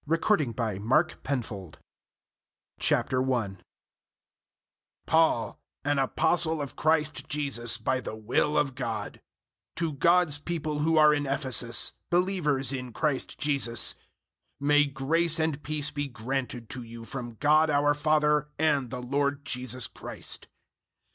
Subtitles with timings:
[0.11, 0.17] F.
[0.27, 1.75] Weymouth Book 49 Ephesians
[2.79, 3.59] 001:001
[5.05, 9.21] Paul, an Apostle of Christ Jesus by the will of God:
[9.75, 13.93] To God's people who are in Ephesus believers in Christ Jesus.
[13.93, 14.01] 001:002
[14.67, 19.45] May grace and peace be granted to you from God our Father and the Lord
[19.45, 20.47] Jesus Christ.